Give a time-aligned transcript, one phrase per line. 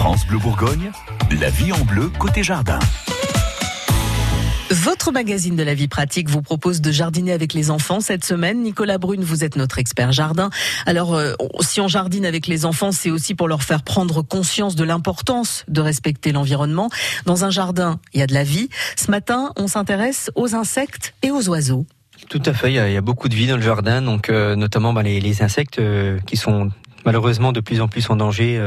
[0.00, 0.92] France Bleu Bourgogne,
[1.42, 2.78] la vie en bleu côté jardin.
[4.70, 8.62] Votre magazine de la vie pratique vous propose de jardiner avec les enfants cette semaine.
[8.62, 10.48] Nicolas Brune, vous êtes notre expert jardin.
[10.86, 14.74] Alors, euh, si on jardine avec les enfants, c'est aussi pour leur faire prendre conscience
[14.74, 16.88] de l'importance de respecter l'environnement.
[17.26, 18.70] Dans un jardin, il y a de la vie.
[18.96, 21.84] Ce matin, on s'intéresse aux insectes et aux oiseaux.
[22.30, 24.94] Tout à fait, il y a, beaucoup de vie dans le jardin, donc euh, notamment
[24.94, 26.70] bah, les, insectes euh, qui sont
[27.04, 28.58] malheureusement de plus en plus en danger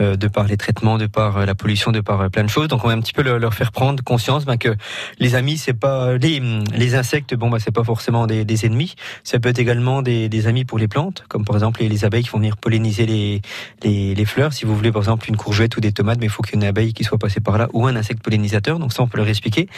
[0.00, 2.68] de par les traitements, de par euh, la pollution, de par plein de choses.
[2.68, 4.74] Donc on va un petit peu leur, faire prendre conscience ben, que
[5.18, 6.40] les amis, c'est pas les,
[6.74, 8.94] les insectes, bon bah c'est pas forcément des, ennemis.
[9.24, 12.22] Ça peut être également des, des, amis pour les plantes, comme par exemple les, abeilles
[12.22, 13.42] qui vont venir polliniser les,
[13.82, 14.52] les, fleurs.
[14.52, 16.58] Si vous voulez par exemple une courgette ou des tomates, mais il faut qu'il y
[16.58, 18.78] ait une abeille qui soit passée par là ou un insecte pollinisateur.
[18.78, 19.68] Donc ça on peut leur expliquer.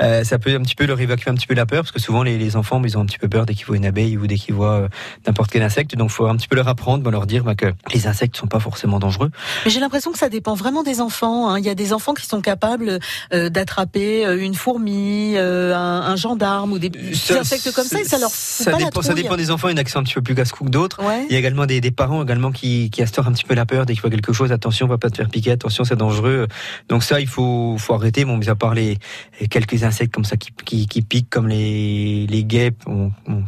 [0.00, 2.00] Euh, ça peut un petit peu leur évacuer un petit peu la peur parce que
[2.00, 4.26] souvent les, enfants ils ont un petit peu peur dès qu'ils voient une abeille ou
[4.26, 4.88] dès qu'ils voient
[5.26, 5.96] n'importe quel insecte.
[5.96, 8.46] Donc faut un petit peu leur apprendre, ben, leur dire bah, que les insectes sont
[8.46, 9.30] pas forcément dangereux.
[9.72, 11.48] J'ai l'impression que ça dépend vraiment des enfants.
[11.48, 11.58] Hein.
[11.58, 13.00] Il y a des enfants qui sont capables
[13.32, 16.90] euh, d'attraper euh, une fourmi, euh, un, gendarme ou des
[17.30, 19.68] insectes comme ça, et ça leur fout ça pas dépend, la Ça dépend des enfants.
[19.68, 21.00] Il y en a qui sont un petit peu plus casse-cou que d'autres.
[21.28, 23.86] Il y a également des, parents également qui, qui instaurent un petit peu la peur
[23.86, 24.52] dès qu'ils voient quelque chose.
[24.52, 25.52] Attention, on va pas te faire piquer.
[25.52, 26.46] Attention, c'est dangereux.
[26.88, 28.24] Donc ça, il faut, faut arrêter.
[28.24, 28.98] Bon, mis à part les,
[29.50, 30.52] quelques insectes comme ça qui,
[30.86, 32.84] qui, piquent, comme les, les guêpes,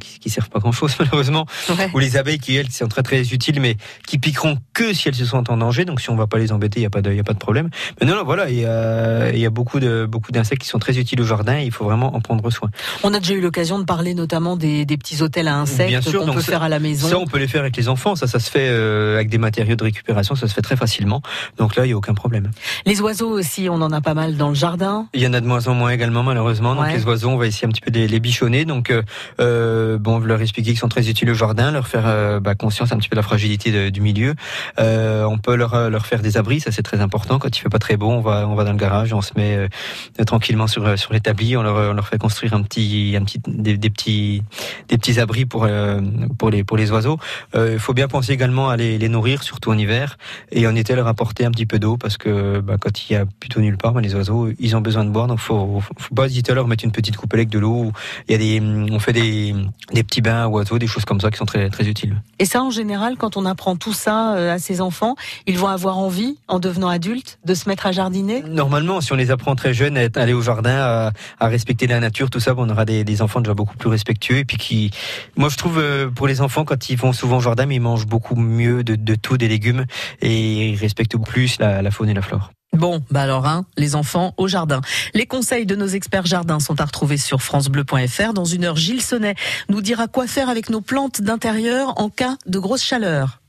[0.00, 1.46] qui, qui servent pas grand-chose malheureusement,
[1.92, 5.14] ou les abeilles qui elles sont très très utiles, mais qui piqueront que si elles
[5.14, 5.84] se sentent en danger.
[5.84, 7.32] Donc si on va pas les embêter, il y a pas de, y a pas
[7.32, 7.70] de problème.
[8.00, 10.78] Mais non, non voilà, il y a, y a beaucoup de beaucoup d'insectes qui sont
[10.78, 11.58] très utiles au jardin.
[11.58, 12.70] il faut vraiment en prendre soin.
[13.02, 16.32] On a déjà eu l'occasion de parler notamment des, des petits hôtels à insectes qu'on
[16.32, 17.08] peut faire à la maison.
[17.08, 18.16] Ça, on peut les faire avec les enfants.
[18.16, 20.34] Ça, ça se fait euh, avec des matériaux de récupération.
[20.34, 21.22] Ça se fait très facilement.
[21.58, 22.50] Donc là, il y a aucun problème.
[22.86, 25.06] Les oiseaux aussi, on en a pas mal dans le jardin.
[25.14, 26.74] Il y en a de moins en moins également, malheureusement.
[26.74, 28.64] Donc les oiseaux, on va essayer un petit peu de les bichonner.
[28.64, 29.02] Donc euh,
[29.40, 32.92] euh bon, leur expliquer qu'ils sont très utiles au jardin, leur faire euh, bah, conscience
[32.92, 34.34] un petit peu de la fragilité du milieu.
[34.78, 37.38] On peut leur, leur faire des abris, ça c'est très important.
[37.38, 39.32] Quand il fait pas très beau, on va, on va dans le garage, on se
[39.36, 43.24] met euh, tranquillement sur, sur l'établi, on leur, on leur fait construire un petit, un
[43.24, 44.42] petit, des, petits,
[44.88, 46.00] des petits abris pour, euh,
[46.38, 47.18] pour les, pour les oiseaux.
[47.54, 50.18] Il faut bien penser également à les, les, nourrir, surtout en hiver,
[50.50, 53.16] et en été leur apporter un petit peu d'eau parce que bah, quand il y
[53.16, 56.14] a plutôt nulle part, bah, les oiseaux, ils ont besoin de boire, donc faut, faut
[56.14, 57.92] pas hésiter à leur mettre une petite coupelle avec de l'eau.
[58.28, 58.60] Il y a des,
[58.92, 59.54] on fait des,
[59.92, 62.20] des petits bains oiseaux, des choses comme ça qui sont très, très utiles.
[62.38, 65.14] Et ça, en général, quand on apprend tout ça euh, à ses enfants,
[65.46, 68.42] ils vont avoir envie, en devenant adultes, de se mettre à jardiner?
[68.42, 72.30] Normalement, si on les apprend très jeunes à aller au jardin, à, respecter la nature,
[72.30, 74.38] tout ça, on aura des, enfants déjà beaucoup plus respectueux.
[74.38, 74.90] Et puis qui,
[75.36, 78.06] moi, je trouve euh, pour les enfants, quand ils vont souvent au jardin, ils mangent
[78.06, 79.84] beaucoup mieux de, tout, des légumes,
[80.20, 82.50] et ils respectent plus la, faune et la flore.
[82.72, 84.80] Bon, bah alors, hein, les enfants au jardin.
[85.14, 88.32] Les conseils de nos experts jardins sont à retrouver sur francebleu.fr.
[88.32, 89.36] Dans une heure, Gilles Sonnet
[89.68, 93.43] nous dira quoi faire avec nos plantes d'intérieur en cas de grosse chaleur.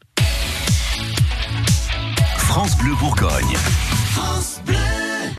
[2.55, 3.53] France Bleu Bourgogne.
[4.13, 4.61] France